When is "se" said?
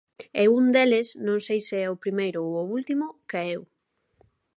1.67-1.77